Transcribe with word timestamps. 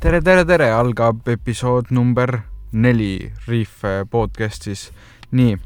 tere, 0.00 0.22
tere, 0.24 0.46
tere, 0.48 0.66
algab 0.72 1.26
episood 1.28 1.90
number 1.92 2.38
neli 2.72 3.28
Reef 3.44 3.82
podcastis. 4.08 4.86
nii, 5.36 5.58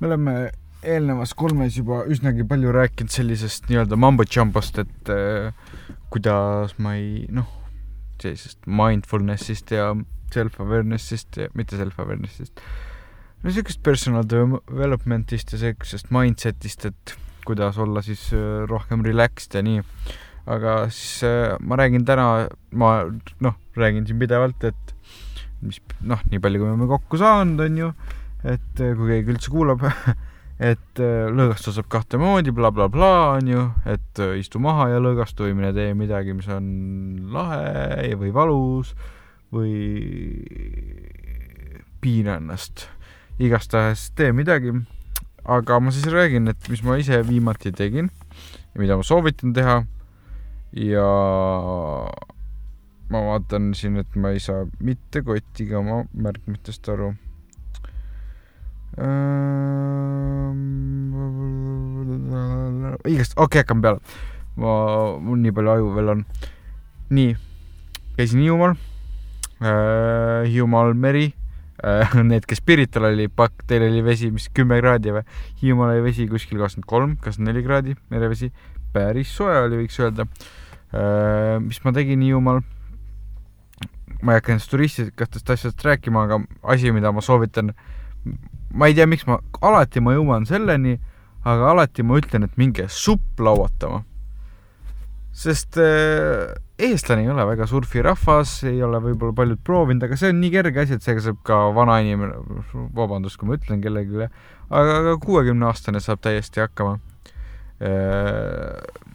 me 0.00 0.08
oleme 0.08 0.32
eelnevas 0.80 1.34
kolmes 1.36 1.76
juba 1.76 1.98
üsnagi 2.08 2.46
palju 2.48 2.72
rääkinud 2.72 3.12
sellisest 3.12 3.68
nii-öelda 3.68 3.98
mambo-jambost, 4.00 4.80
et 4.80 5.12
äh, 5.12 5.52
kuidas 6.08 6.72
ma 6.80 6.94
ei, 6.96 7.26
noh, 7.28 7.50
sellisest 8.24 8.64
mindfulness'ist 8.64 9.76
ja 9.76 9.92
self-awareness'ist 10.32 11.42
ja 11.44 11.52
mitte 11.52 11.76
self-awareness'ist, 11.76 12.64
no 13.44 13.52
siukest 13.52 13.84
personal 13.84 14.24
development'ist 14.32 15.52
ja 15.52 15.60
siuksest 15.66 16.08
mindset'ist, 16.14 16.88
et 16.88 17.16
kuidas 17.44 17.76
olla 17.76 18.00
siis 18.00 18.30
äh, 18.32 18.64
rohkem 18.64 19.04
relaxed 19.04 19.60
ja 19.60 19.66
nii 19.68 19.84
aga 20.46 20.88
siis 20.90 21.22
äh, 21.26 21.54
ma 21.60 21.78
räägin 21.78 22.06
täna, 22.06 22.48
ma 22.74 22.92
noh, 23.44 23.56
räägin 23.78 24.06
siin 24.08 24.18
pidevalt, 24.18 24.64
et 24.66 24.94
mis 25.62 25.78
noh, 26.02 26.22
nii 26.30 26.42
palju, 26.42 26.60
kui 26.60 26.66
me 26.66 26.74
oleme 26.74 26.90
kokku 26.90 27.20
saanud, 27.20 27.62
on 27.62 27.78
ju, 27.78 27.90
et 28.42 28.82
äh, 28.82 28.94
kui 28.98 29.12
keegi 29.12 29.34
üldse 29.36 29.52
kuulab 29.54 29.84
et 30.72 31.02
äh, 31.02 31.28
lõõgastus 31.30 31.78
saab 31.78 31.90
kahte 31.92 32.18
moodi 32.20 32.54
bla,, 32.54 32.72
blablabla, 32.74 33.38
on 33.38 33.52
ju, 33.52 33.66
et 33.86 34.22
istu 34.40 34.62
maha 34.62 34.90
ja 34.94 35.02
lõõgastu 35.02 35.46
või 35.46 35.58
mine 35.60 35.72
tee 35.76 35.94
midagi, 35.98 36.34
mis 36.36 36.50
on 36.50 36.66
lahe 37.34 38.10
või 38.18 38.34
valus 38.34 38.96
või 39.52 39.76
piina 42.02 42.38
ennast. 42.40 42.88
igastahes 43.38 44.10
tee 44.16 44.32
midagi. 44.32 44.72
aga 45.44 45.78
ma 45.80 45.90
siis 45.90 46.06
räägin, 46.06 46.48
et 46.48 46.68
mis 46.70 46.82
ma 46.82 46.96
ise 46.98 47.22
viimati 47.26 47.72
tegin 47.72 48.10
ja 48.74 48.80
mida 48.80 48.96
ma 48.96 49.02
soovitan 49.02 49.52
teha 49.52 49.82
ja 50.72 51.08
ma 53.12 53.20
vaatan 53.26 53.72
siin, 53.76 53.98
et 54.00 54.16
ma 54.16 54.32
ei 54.32 54.40
saa 54.40 54.64
mitte 54.80 55.22
kotiga 55.26 55.78
oma 55.82 56.02
märkmitest 56.14 56.88
aru. 56.92 57.12
igast, 63.08 63.36
okei 63.36 63.44
okay,, 63.44 63.60
hakkame 63.62 63.84
peale. 63.84 64.00
ma, 64.60 64.72
mul 65.20 65.38
nii 65.44 65.52
palju 65.56 65.74
aju 65.74 65.92
veel 65.96 66.14
on. 66.14 66.24
nii, 67.12 67.36
käisin 68.16 68.40
Hiiumaal 68.44 68.74
äh,, 69.60 70.48
Hiiumaal 70.48 70.92
meri 70.96 71.26
äh,, 71.84 72.16
need, 72.24 72.48
kes 72.48 72.60
Pirital 72.64 73.10
oli, 73.12 73.28
pakk, 73.28 73.64
teil 73.68 73.84
oli 73.88 74.04
vesi, 74.04 74.32
mis 74.32 74.48
kümme 74.56 74.80
kraadi 74.80 75.12
või? 75.16 75.24
Hiiumaal 75.60 75.94
oli 75.96 76.08
vesi 76.08 76.28
kuskil 76.28 76.60
kakskümmend 76.60 76.88
kolm, 76.88 77.16
kakskümmend 77.20 77.52
neli 77.52 77.64
kraadi, 77.64 77.96
merevesi, 78.12 78.52
päris 78.92 79.32
soe 79.36 79.56
oli, 79.66 79.84
võiks 79.84 80.00
öelda 80.00 80.28
äh,. 80.28 80.60
Mis 80.92 81.80
ma 81.84 81.92
tegin 81.96 82.20
Hiiumaal? 82.20 82.60
ma 84.22 84.34
ei 84.34 84.38
hakka 84.38 84.54
nendest 84.54 84.70
turistikatest 84.70 85.50
asjadest 85.50 85.82
rääkima, 85.82 86.26
aga 86.28 86.38
asi, 86.74 86.92
mida 86.94 87.10
ma 87.12 87.22
soovitan, 87.24 87.72
ma 88.70 88.88
ei 88.88 88.94
tea, 88.94 89.08
miks 89.10 89.26
ma, 89.26 89.40
alati 89.64 90.02
ma 90.04 90.14
jõuan 90.14 90.46
selleni, 90.46 90.94
aga 91.48 91.72
alati 91.72 92.04
ma 92.06 92.20
ütlen, 92.20 92.46
et 92.46 92.58
minge 92.60 92.86
supp 92.92 93.42
lauatama. 93.42 94.04
sest 95.32 95.78
äh, 95.80 96.52
eestlane 96.76 97.22
ei 97.24 97.30
ole 97.32 97.46
väga 97.48 97.66
surfirahvas, 97.66 98.50
ei 98.68 98.82
ole 98.84 98.98
võib-olla 99.00 99.32
paljud 99.32 99.62
proovinud, 99.64 100.04
aga 100.04 100.18
see 100.20 100.28
on 100.28 100.42
nii 100.42 100.50
kerge 100.52 100.82
asi, 100.82 100.98
et 100.98 101.06
seega 101.06 101.24
saab 101.24 101.38
ka 101.46 101.56
vanainimene, 101.74 102.36
vabandust, 102.94 103.40
kui 103.40 103.48
ma 103.48 103.56
ütlen 103.56 103.80
kellelegi, 103.82 104.28
aga 104.68 104.98
ka 105.08 105.16
kuuekümne-aastane 105.24 106.04
saab 106.04 106.22
täiesti 106.22 106.62
hakkama 106.62 106.98
äh,. 107.80 109.10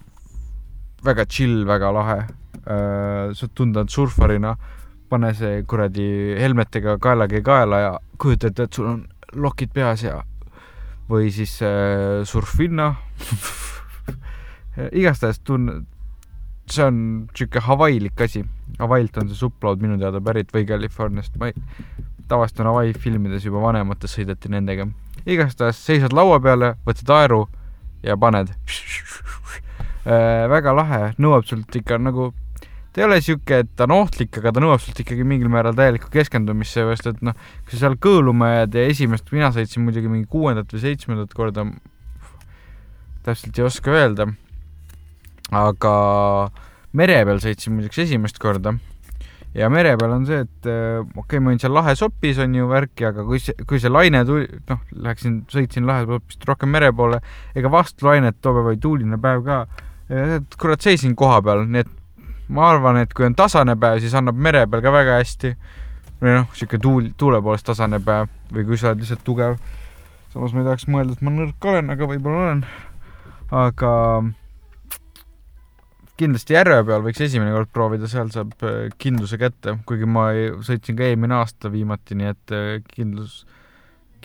Väga 1.07 1.25
chill, 1.25 1.63
väga 1.67 1.91
lahe 1.95 2.17
äh,, 2.21 3.33
sa 3.33 3.49
tunned 3.55 3.89
surfarina 3.89 4.55
pane 5.09 5.33
see 5.35 5.61
kuradi 5.63 6.07
helmetega 6.39 6.97
kaelagi 6.99 7.41
kaela 7.43 7.79
ja 7.79 7.91
kujuta 8.19 8.51
ette, 8.51 8.67
et 8.67 8.73
sul 8.73 8.89
on 8.91 9.03
lokid 9.35 9.71
peas 9.75 10.03
ja 10.03 10.19
või 11.07 11.29
siis 11.31 11.53
äh, 11.63 12.23
surfinna 12.27 12.93
igastahes 14.99 15.39
tun-, 15.47 15.85
see 16.69 16.83
on 16.83 16.99
sihuke 17.35 17.63
Hawaiilik 17.63 18.21
asi. 18.21 18.43
Hawaiilt 18.79 19.17
on 19.17 19.31
see 19.31 19.39
supplaud 19.39 19.81
minu 19.81 19.97
teada 20.01 20.21
pärit 20.23 20.51
või 20.53 20.67
Californiast, 20.67 21.37
ma 21.39 21.49
ei, 21.49 21.55
tavaliselt 22.27 22.61
on 22.63 22.71
Hawaii 22.73 22.93
filmides 22.93 23.47
juba 23.47 23.63
vanemates 23.63 24.17
sõideti 24.17 24.51
nendega. 24.51 24.87
igastahes 25.25 25.79
seisad 25.85 26.13
laua 26.13 26.39
peale, 26.43 26.75
võtad 26.85 27.15
aeru 27.15 27.45
ja 28.03 28.17
paned. 28.19 28.51
Väga 30.07 30.73
lahe, 30.75 30.99
nõuab 31.19 31.47
sult 31.47 31.75
ikka 31.75 31.97
nagu 31.99 32.31
ta 32.97 33.03
ei 33.03 33.05
ole 33.05 33.17
sihuke, 33.21 33.59
et 33.61 33.67
ta 33.77 33.85
on 33.85 33.93
ohtlik, 33.99 34.39
aga 34.39 34.55
ta 34.55 34.61
nõuab 34.63 34.81
sult 34.81 34.97
ikkagi 35.03 35.25
mingil 35.27 35.51
määral 35.53 35.75
täielikku 35.77 36.09
keskendumist, 36.09 36.73
seepärast 36.73 37.11
et 37.11 37.19
noh, 37.25 37.35
kui 37.61 37.75
sa 37.75 37.83
seal 37.83 37.97
kõõluma 38.01 38.49
jääd 38.55 38.77
ja 38.79 38.85
esimest, 38.89 39.29
mina 39.35 39.51
sõitsin 39.53 39.85
muidugi 39.85 40.09
mingi 40.09 40.25
kuuendat 40.31 40.73
või 40.73 40.81
seitsmendat 40.81 41.35
korda, 41.37 41.67
täpselt 43.27 43.59
ei 43.59 43.67
oska 43.67 43.93
öelda, 43.93 44.25
aga 45.53 45.93
mere 46.97 47.19
peal 47.27 47.41
sõitsin 47.43 47.77
muideks 47.77 48.01
esimest 48.07 48.41
korda. 48.41 48.73
Ja 49.57 49.69
mere 49.73 49.93
peal 49.97 50.11
on 50.13 50.25
see, 50.25 50.41
et 50.43 50.67
okei 50.67 51.21
okay,, 51.21 51.39
ma 51.41 51.51
olin 51.51 51.61
seal 51.61 51.73
lahes 51.77 52.01
opis, 52.05 52.37
on 52.41 52.53
ju, 52.57 52.65
värki, 52.69 53.05
aga 53.11 53.23
kui 53.25 53.39
see, 53.41 53.53
kui 53.69 53.77
see 53.81 53.93
laine 53.93 54.23
tuli, 54.25 54.49
noh, 54.69 54.81
läksin, 55.05 55.43
sõitsin 55.53 55.85
lahes 55.85 56.09
opist 56.17 56.49
rohkem 56.49 56.73
mere 56.73 56.89
poole, 56.97 57.21
ega 57.57 57.71
vastulainet 57.73 58.41
too 58.41 58.57
päev 58.57 58.73
oli 58.73 58.81
tuuline 58.81 59.21
päev 59.21 59.45
ka, 59.45 59.61
kurat, 60.07 60.81
seisin 60.81 61.15
koha 61.19 61.41
peal, 61.43 61.65
nii 61.67 61.83
et 61.83 61.91
ma 62.53 62.69
arvan, 62.71 63.01
et 63.01 63.13
kui 63.13 63.27
on 63.27 63.35
tasane 63.35 63.75
päev, 63.79 63.99
siis 64.03 64.15
annab 64.15 64.39
mere 64.39 64.63
peal 64.71 64.83
ka 64.83 64.93
väga 64.93 65.19
hästi. 65.21 65.55
või 66.17 66.33
noh, 66.33 66.47
sihuke 66.57 66.79
tuul, 66.81 67.11
tuule 67.17 67.41
poolest 67.45 67.67
tasane 67.67 67.99
päev 68.01 68.31
või 68.53 68.63
kui 68.65 68.77
sa 68.77 68.89
oled 68.89 69.03
lihtsalt 69.03 69.23
tugev. 69.23 69.57
samas 70.33 70.53
ma 70.53 70.63
ei 70.63 70.65
tahaks 70.65 70.87
mõelda, 70.87 71.13
et 71.13 71.21
ma 71.21 71.31
nõrk 71.31 71.65
olen, 71.65 71.89
aga 71.93 72.07
võib-olla 72.09 72.43
olen. 72.45 72.65
aga 73.51 73.91
kindlasti 76.17 76.55
järve 76.55 76.79
peal 76.87 77.03
võiks 77.05 77.21
esimene 77.21 77.51
kord 77.53 77.69
proovida, 77.73 78.07
seal 78.09 78.31
saab 78.33 78.55
äh, 78.65 78.87
kindluse 78.97 79.37
kätte, 79.37 79.77
kuigi 79.85 80.07
ma 80.09 80.31
ei, 80.33 80.49
sõitsin 80.65 80.97
ka 80.97 81.05
eelmine 81.05 81.37
aasta 81.37 81.69
viimati, 81.69 82.17
nii 82.17 82.31
et 82.31 82.55
äh, 82.55 82.69
kindlus, 82.95 83.43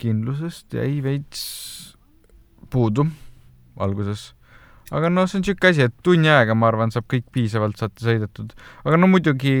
kindlusest 0.01 0.73
jäi 0.73 1.03
veits 1.05 1.43
puudu 2.73 3.05
alguses 3.77 4.31
aga 4.91 5.09
noh, 5.11 5.27
see 5.29 5.39
on 5.39 5.45
niisugune 5.45 5.71
asi, 5.71 5.87
et 5.87 5.95
tunni 6.05 6.29
ajaga, 6.31 6.55
ma 6.57 6.69
arvan, 6.69 6.93
saab 6.93 7.07
kõik 7.11 7.27
piisavalt 7.35 7.79
saate 7.79 8.03
sõidetud. 8.03 8.53
aga 8.83 8.99
no 8.99 9.09
muidugi 9.11 9.53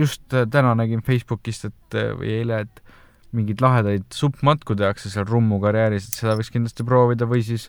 just 0.00 0.24
täna 0.30 0.74
nägin 0.78 1.04
Facebookist, 1.04 1.68
et 1.70 1.98
või 2.20 2.36
eile, 2.40 2.64
et 2.64 2.84
mingeid 3.34 3.64
lahedaid 3.64 4.06
suppmatku 4.14 4.76
tehakse 4.78 5.10
seal 5.10 5.26
Rummu 5.28 5.58
karjääris, 5.62 6.08
et 6.08 6.22
seda 6.22 6.38
võiks 6.38 6.52
kindlasti 6.54 6.86
proovida 6.86 7.26
või 7.28 7.42
siis 7.46 7.68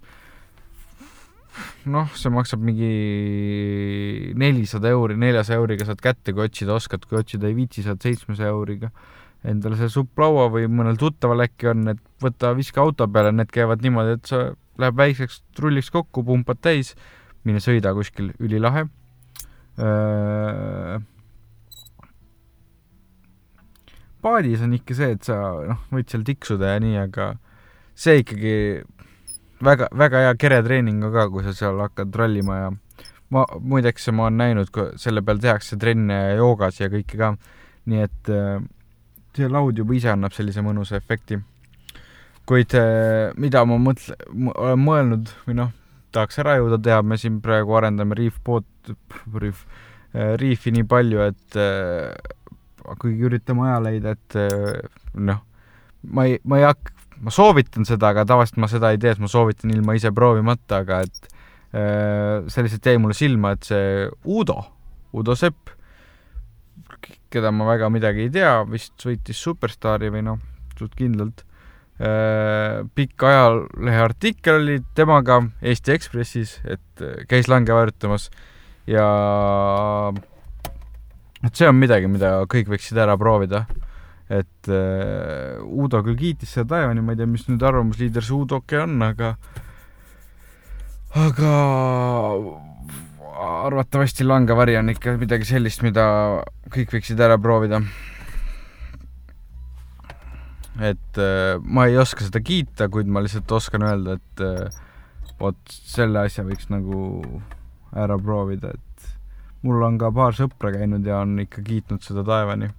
noh, 1.89 2.09
see 2.19 2.31
maksab 2.33 2.63
mingi 2.63 4.31
nelisada 4.37 4.91
euri, 4.93 5.17
neljasaja 5.19 5.61
euriga 5.61 5.87
saad 5.87 6.03
kätte, 6.03 6.35
kui 6.35 6.45
otsida 6.45 6.75
oskad, 6.75 7.07
kui 7.07 7.19
otsida 7.19 7.49
ei 7.49 7.57
viitsi, 7.57 7.85
saad 7.85 8.03
seitsmesaja 8.03 8.53
euriga 8.53 8.91
endale 9.45 9.77
see 9.79 9.91
supplaua 9.93 10.47
või 10.53 10.67
mõnel 10.71 10.97
tuttaval 10.99 11.45
äkki 11.45 11.69
on, 11.71 11.89
et 11.93 12.01
võta, 12.23 12.53
viska 12.57 12.81
auto 12.81 13.07
peale, 13.11 13.33
need 13.35 13.51
käivad 13.53 13.83
niimoodi, 13.85 14.17
et 14.17 14.29
sa 14.29 14.39
läheb 14.81 14.97
väikseks 14.99 15.41
trulliks 15.55 15.91
kokku, 15.93 16.23
pumpad 16.25 16.61
täis, 16.63 16.93
mine 17.47 17.61
sõida 17.63 17.93
kuskil, 17.95 18.31
ülilahe. 18.39 18.87
paadis 24.25 24.61
on 24.63 24.73
ikka 24.73 24.95
see, 24.97 25.15
et 25.17 25.27
sa 25.27 25.35
noh, 25.67 25.81
võid 25.93 26.09
seal 26.09 26.23
tiksuda 26.25 26.71
ja 26.73 26.81
nii, 26.81 26.95
aga 26.97 27.33
see 27.93 28.21
ikkagi 28.23 28.53
väga, 29.61 29.89
väga 29.91 30.23
hea 30.23 30.37
keretreening 30.39 31.03
on 31.05 31.13
ka, 31.13 31.27
kui 31.29 31.43
sa 31.45 31.53
seal 31.53 31.77
hakkad 31.83 32.15
rallima 32.15 32.57
ja 32.57 32.71
ma 33.35 33.43
muideks 33.59 34.09
ma 34.15 34.29
olen 34.29 34.39
näinud, 34.41 34.71
kui 34.73 34.95
selle 35.01 35.21
peal 35.25 35.43
tehakse 35.43 35.77
trenne 35.81 36.17
joogas 36.39 36.79
ja 36.79 36.89
kõike 36.89 37.19
ka, 37.19 37.33
nii 37.91 38.07
et 38.07 38.31
see 39.35 39.51
laud 39.51 39.77
juba 39.77 39.99
ise 39.99 40.09
annab 40.13 40.33
sellise 40.33 40.63
mõnusa 40.65 40.97
efekti 40.97 41.37
kuid 42.49 42.75
eh, 42.77 43.33
mida 43.41 43.63
ma 43.67 43.77
mõtle-, 43.81 44.17
olen 44.53 44.81
mõelnud 44.81 45.31
või 45.47 45.57
noh, 45.59 45.71
tahaks 46.15 46.39
ära 46.43 46.57
jõuda 46.59 46.79
teha, 46.81 47.01
me 47.03 47.17
siin 47.19 47.41
praegu 47.43 47.75
arendame 47.77 48.17
Reef 48.17 48.37
Boat, 48.45 48.91
Reef, 49.33 49.65
eh, 50.13 50.35
Reefi 50.39 50.73
nii 50.75 50.85
palju, 50.89 51.23
et 51.25 51.57
äh, 51.59 52.13
kuigi 53.01 53.29
üritame 53.29 53.65
aja 53.69 53.79
leida, 53.87 54.15
et 54.15 54.37
äh, 54.39 54.83
noh, 55.17 55.41
ma 56.05 56.27
ei, 56.29 56.37
ma 56.45 56.61
ei 56.61 56.67
hakka, 56.69 56.93
ma 57.25 57.33
soovitan 57.33 57.87
seda, 57.87 58.11
aga 58.11 58.27
tavaliselt 58.29 58.61
ma 58.61 58.69
seda 58.69 58.91
ei 58.93 59.01
tee, 59.01 59.15
et 59.15 59.23
ma 59.23 59.31
soovitan 59.31 59.73
ilma 59.73 59.95
ise 59.97 60.11
proovimata, 60.15 60.83
aga 60.85 61.01
et 61.07 61.31
äh, 61.73 62.45
see 62.51 62.67
lihtsalt 62.67 62.91
jäi 62.91 63.01
mulle 63.01 63.17
silma, 63.17 63.55
et 63.55 63.65
see 63.71 64.05
Udo, 64.37 64.59
Udo 65.15 65.37
Sepp, 65.39 65.73
keda 67.33 67.49
ma 67.51 67.65
väga 67.67 67.89
midagi 67.91 68.27
ei 68.27 68.31
tea, 68.31 68.53
vist 68.69 69.01
võitis 69.01 69.41
Superstaari 69.41 70.11
või 70.13 70.23
noh, 70.29 70.39
suht 70.77 70.93
kindlalt 70.95 71.43
Äh, 71.43 71.54
pikk 71.95 73.23
ajalehe 73.23 74.01
artikkel 74.03 74.59
oli 74.59 74.79
temaga 74.97 75.39
Eesti 75.63 75.93
Ekspressis, 75.95 76.57
et 76.67 77.03
äh, 77.03 77.23
käis 77.29 77.47
lange 77.47 77.71
harjutamas 77.71 78.29
ja 78.87 79.05
et 81.45 81.55
see 81.55 81.69
on 81.69 81.77
midagi, 81.79 82.09
mida 82.11 82.41
kõik 82.51 82.73
võiksid 82.73 82.99
ära 82.99 83.15
proovida. 83.17 83.65
et 84.29 84.67
äh, 84.67 85.61
Uudo 85.63 86.01
küll 86.03 86.17
kiitis 86.17 86.55
seda 86.57 86.75
taevani, 86.75 87.01
ma 87.01 87.13
ei 87.13 87.19
tea, 87.21 87.29
mis 87.29 87.45
nüüd 87.47 87.63
arvamusliider 87.63 88.25
see 88.25 88.35
Uudoke 88.35 88.79
on, 88.81 88.97
aga 89.05 89.35
aga 91.15 91.51
arvatavasti 93.35 94.25
langevari 94.27 94.75
on 94.77 94.89
ikka 94.91 95.15
midagi 95.21 95.47
sellist, 95.47 95.83
mida 95.85 96.07
kõik 96.73 96.91
võiksid 96.97 97.21
ära 97.21 97.37
proovida. 97.39 97.81
Et 100.79 101.19
äh, 101.21 101.55
ma 101.61 101.85
ei 101.87 101.97
oska 101.97 102.25
seda 102.25 102.41
kiita, 102.43 102.89
kuid 102.91 103.07
ma 103.07 103.23
lihtsalt 103.23 103.51
oskan 103.55 103.85
öelda, 103.87 104.17
et 104.19 104.43
äh, 104.43 104.81
vot 105.39 105.59
selle 105.71 106.25
asja 106.25 106.43
võiks 106.47 106.67
nagu 106.71 106.99
ära 107.95 108.17
proovida, 108.19 108.73
et 108.75 109.13
mul 109.63 109.83
on 109.87 109.99
ka 110.01 110.11
paar 110.15 110.35
sõpra 110.35 110.73
käinud 110.75 111.07
ja 111.07 111.21
on 111.23 111.37
ikka 111.43 111.63
kiitnud 111.65 112.03
seda 112.03 112.25
taevani. 112.27 112.69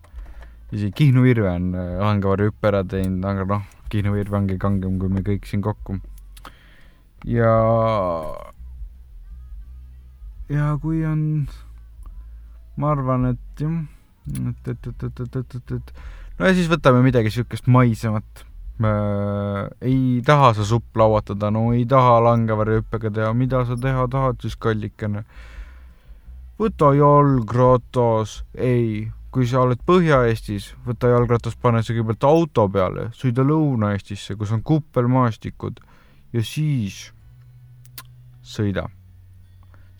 isegi 0.72 0.92
Kihnu 0.92 1.22
Virve 1.24 1.48
on 1.50 1.72
äh, 1.74 1.96
langevarju 2.02 2.50
hüppe 2.50 2.68
ära 2.68 2.82
teinud, 2.84 3.24
aga 3.24 3.46
noh, 3.54 3.64
Kihnu 3.88 4.12
Virve 4.12 4.36
ongi 4.36 4.58
kangem 4.58 4.98
kui 5.00 5.08
me 5.08 5.24
kõik 5.24 5.48
siin 5.48 5.62
kokku. 5.64 6.00
ja 7.24 7.52
ja 10.52 10.76
kui 10.82 11.04
on, 11.06 11.48
ma 12.76 12.92
arvan, 12.92 13.32
et 13.32 13.64
jah, 13.64 13.80
et, 14.36 14.68
et, 14.68 14.86
et, 14.86 15.02
et, 15.02 15.20
et, 15.20 15.36
et, 15.36 15.54
et, 15.56 15.72
et 15.80 16.16
no 16.38 16.46
ja 16.46 16.54
siis 16.56 16.70
võtame 16.70 17.02
midagi 17.04 17.32
siukest 17.34 17.66
maisemat 17.66 18.44
äh,. 18.84 19.66
ei 19.80 20.22
taha 20.26 20.52
sa 20.56 20.64
supp 20.68 20.96
lauatada, 20.96 21.50
no 21.50 21.70
ei 21.72 21.86
taha 21.88 22.20
langevarjuhüppega 22.28 23.12
teha, 23.20 23.34
mida 23.34 23.64
sa 23.68 23.76
teha 23.80 24.08
tahad 24.12 24.40
siis, 24.44 24.56
kallikene? 24.56 25.24
võta 26.60 26.92
jalgratas, 26.96 28.40
ei, 28.54 29.10
kui 29.30 29.44
sa 29.48 29.66
oled 29.66 29.82
Põhja-Eestis, 29.84 30.70
võta 30.86 31.10
jalgratas, 31.12 31.56
pane 31.60 31.82
see 31.84 31.98
kõigepealt 31.98 32.24
auto 32.24 32.64
peale, 32.72 33.10
sõida 33.12 33.44
Lõuna-Eestisse, 33.44 34.38
kus 34.40 34.54
on 34.56 34.62
kuppelmaastikud 34.64 35.82
ja 36.32 36.44
siis 36.44 37.10
sõida. 38.46 38.86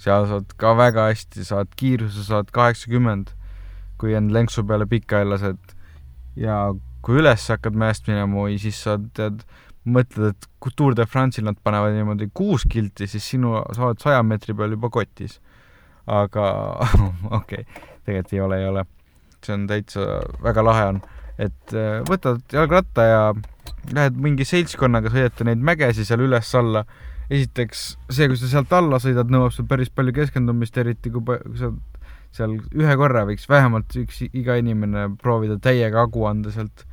seal 0.00 0.27
saad 0.29 0.53
ka 0.61 0.75
väga 0.77 1.09
hästi, 1.11 1.44
saad 1.44 1.73
kiiruse, 1.77 2.25
saad 2.25 2.50
kaheksakümmend, 2.55 3.32
kui 4.00 4.15
end 4.17 4.32
lenksu 4.32 4.65
peale 4.65 4.87
pikka 4.87 5.23
ei 5.23 5.29
lased. 5.29 5.75
Ja 6.37 6.59
kui 7.06 7.21
üles 7.21 7.47
hakkad 7.53 7.77
mäest 7.79 8.09
minema, 8.11 8.47
oi, 8.47 8.59
siis 8.61 8.79
sa 8.83 8.97
tead, 9.17 9.44
mõtled, 9.87 10.35
et 10.35 10.49
Tour 10.77 10.97
de 10.99 11.06
France'il 11.06 11.47
nad 11.47 11.59
panevad 11.62 11.94
niimoodi 11.94 12.27
kuus 12.35 12.67
kilti, 12.69 13.06
siis 13.06 13.27
sinu, 13.31 13.55
sa 13.77 13.87
oled 13.88 14.03
saja 14.03 14.23
meetri 14.27 14.55
peal 14.56 14.75
juba 14.75 14.91
kotis. 14.93 15.41
aga 16.06 16.47
okei 17.38 17.62
okay,, 17.62 17.65
tegelikult 18.06 18.33
ei 18.33 18.41
ole, 18.41 18.59
ei 18.61 18.69
ole. 18.69 18.85
see 19.47 19.55
on 19.55 19.67
täitsa, 19.71 20.06
väga 20.43 20.65
lahe 20.65 20.87
on, 20.91 21.00
et 21.38 21.75
äh, 21.75 22.00
võtad 22.09 22.43
jalgratta 22.53 23.03
ja 23.06 23.21
lähed 23.94 24.17
mingi 24.19 24.47
seltskonnaga, 24.47 25.12
sõidate 25.12 25.47
neid 25.47 25.62
mägesid 25.62 26.09
seal 26.09 26.25
üles-alla. 26.27 26.85
esiteks 27.31 27.87
see, 28.11 28.29
kui 28.31 28.39
sa 28.39 28.50
sealt 28.50 28.73
alla 28.75 28.99
sõidad, 29.03 29.31
nõuab 29.31 29.55
sul 29.55 29.67
päris 29.67 29.91
palju 29.91 30.15
keskendumist, 30.15 30.77
eriti 30.79 31.11
kui 31.11 31.39
sa 31.59 31.73
seal 32.34 32.58
ühe 32.75 32.96
korra 32.99 33.26
võiks 33.28 33.46
vähemalt 33.49 33.94
üks 34.00 34.25
iga 34.32 34.56
inimene 34.58 35.08
proovida 35.20 35.58
täiega 35.62 36.02
hagu 36.05 36.26
anda 36.28 36.50
sealt 36.55 36.87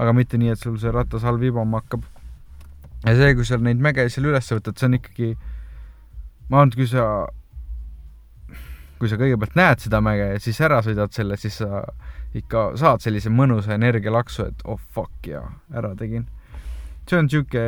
aga 0.00 0.14
mitte 0.16 0.38
nii, 0.40 0.52
et 0.54 0.60
sul 0.60 0.76
see 0.80 0.92
ratas 0.94 1.24
all 1.26 1.38
vibama 1.40 1.82
hakkab. 1.82 2.04
ja 3.04 3.14
see, 3.18 3.34
kui 3.36 3.46
sa 3.46 3.58
neid 3.60 3.82
mäge 3.82 4.06
seal 4.10 4.30
üles 4.30 4.50
võtad, 4.56 4.78
see 4.78 4.88
on 4.88 4.98
ikkagi, 4.98 5.30
ma 6.48 6.62
arvan, 6.62 6.72
et 6.72 6.78
kui 6.78 6.88
sa, 6.90 7.04
kui 8.98 9.10
sa 9.10 9.18
kõigepealt 9.20 9.58
näed 9.60 9.84
seda 9.84 10.00
mäge 10.04 10.32
ja 10.32 10.40
siis 10.42 10.60
ära 10.64 10.80
sõidad 10.84 11.14
selle, 11.14 11.38
siis 11.40 11.60
sa 11.60 11.84
ikka 12.34 12.72
saad 12.80 13.04
sellise 13.04 13.30
mõnusa 13.30 13.76
energialaksu, 13.76 14.48
et 14.50 14.66
oh 14.66 14.80
fuck 14.96 15.28
jaa, 15.28 15.46
ära 15.76 15.92
tegin. 15.98 16.26
see 17.06 17.20
on 17.20 17.28
sihuke, 17.30 17.62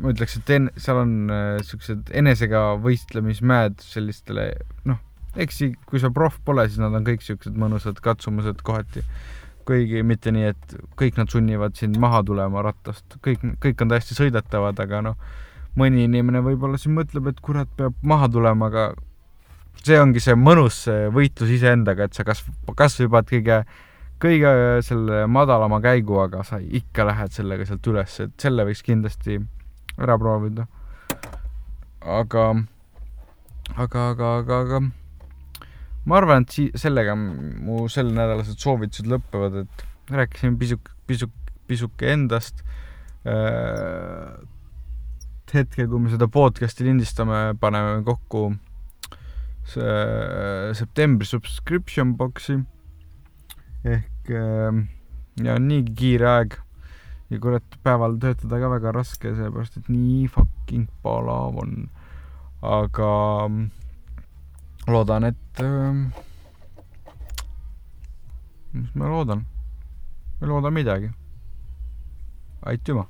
ma 0.00 0.14
ütleks, 0.14 0.40
et 0.40 0.54
en-, 0.56 0.72
seal 0.80 1.02
on 1.04 1.12
äh, 1.30 1.58
siuksed 1.68 2.10
enesega 2.16 2.64
võistlemismäed 2.82 3.78
sellistele, 3.84 4.48
noh, 4.88 4.98
eks 5.36 5.62
kui 5.88 6.00
sa 6.02 6.10
proff 6.14 6.40
pole, 6.44 6.64
siis 6.68 6.80
nad 6.80 6.94
on 6.96 7.04
kõik 7.06 7.24
siuksed 7.24 7.56
mõnusad 7.60 8.00
katsumused 8.04 8.62
kohati 8.66 9.04
kuigi 9.66 10.02
mitte 10.06 10.30
nii, 10.34 10.52
et 10.52 10.76
kõik 10.98 11.18
nad 11.18 11.30
sunnivad 11.32 11.74
sind 11.78 11.98
maha 12.00 12.22
tulema 12.26 12.62
rattast, 12.64 13.18
kõik, 13.24 13.42
kõik 13.62 13.82
on 13.82 13.90
täiesti 13.90 14.16
sõidetavad, 14.16 14.78
aga 14.82 15.02
noh, 15.08 15.16
mõni 15.78 16.06
inimene 16.06 16.42
võib-olla 16.44 16.78
siin 16.80 16.94
mõtleb, 16.96 17.32
et 17.32 17.42
kurat, 17.44 17.70
peab 17.78 17.96
maha 18.06 18.30
tulema, 18.32 18.70
aga 18.70 18.86
see 19.82 19.98
ongi 20.00 20.22
see 20.22 20.36
mõnus 20.38 20.84
see 20.86 21.10
võitlus 21.14 21.50
iseendaga, 21.58 22.06
et 22.06 22.16
sa 22.16 22.24
kas, 22.26 22.44
kas 22.78 22.98
hüppad 23.02 23.28
kõige, 23.30 23.60
kõige 24.22 24.52
selle 24.86 25.24
madalama 25.30 25.80
käigu, 25.84 26.20
aga 26.22 26.44
sa 26.46 26.60
ikka 26.62 27.08
lähed 27.10 27.34
sellega 27.34 27.66
sealt 27.68 27.90
üles, 27.90 28.20
et 28.22 28.36
selle 28.40 28.66
võiks 28.68 28.84
kindlasti 28.86 29.40
ära 29.98 30.18
proovida. 30.20 30.68
aga, 32.06 32.46
aga, 33.74 34.08
aga, 34.12 34.30
aga, 34.38 34.60
aga 34.62 34.80
ma 36.06 36.20
arvan, 36.20 36.46
et 36.46 36.54
sii-, 36.54 36.72
sellega 36.78 37.16
mu 37.18 37.86
sellenädalased 37.92 38.60
soovitused 38.62 39.08
lõpevad, 39.10 39.64
et 39.64 39.86
rääkisime 40.14 40.58
pisuk-, 40.60 40.92
pisuk-, 41.10 41.54
pisuke 41.66 42.12
endast 42.12 42.62
äh,. 43.26 44.36
hetkel, 45.52 45.86
kui 45.88 46.02
me 46.02 46.10
seda 46.12 46.28
podcast'i 46.28 46.84
lindistame, 46.84 47.56
paneme 47.60 48.02
kokku 48.06 48.50
see 49.66 50.74
septembri 50.78 51.26
subscription 51.26 52.12
box'i 52.18 52.60
ehk 53.86 54.30
äh, 54.30 54.78
ja 55.42 55.56
niigi 55.62 55.94
kiire 55.98 56.28
aeg 56.30 56.58
ja 57.30 57.40
kurat, 57.42 57.78
päeval 57.82 58.18
töötada 58.22 58.60
ka 58.62 58.70
väga 58.70 58.92
raske, 58.94 59.32
sellepärast 59.34 59.80
et 59.80 59.88
nii 59.90 60.26
fucking 60.30 60.86
palav 61.02 61.58
on. 61.62 61.88
aga 62.62 63.10
loodan, 64.92 65.24
et 65.24 65.60
äh,, 65.60 65.94
mis 68.72 68.94
ma 68.94 69.08
loodan? 69.08 69.44
ma 70.40 70.46
ei 70.46 70.48
looda 70.48 70.70
midagi. 70.70 71.10
aitüma 72.66 73.06